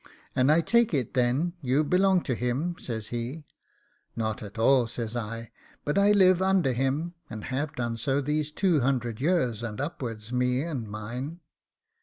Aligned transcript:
'And 0.35 0.51
I 0.51 0.61
take 0.61 0.95
it, 0.95 1.13
then, 1.13 1.53
you 1.61 1.83
belong 1.83 2.21
to 2.23 2.33
him?' 2.33 2.75
says 2.79 3.09
he. 3.09 3.45
'Not 4.15 4.41
at 4.41 4.57
all,' 4.57 4.87
says 4.87 5.15
I; 5.15 5.51
'but 5.85 5.95
I 5.95 6.11
live 6.11 6.41
under 6.41 6.73
him, 6.73 7.13
and 7.29 7.43
have 7.43 7.75
done 7.75 7.97
so 7.97 8.19
these 8.19 8.51
two 8.51 8.79
hundred 8.79 9.21
years 9.21 9.61
and 9.61 9.79
upwards, 9.79 10.33
me 10.33 10.63
and 10.63 10.87
mine. 10.87 11.41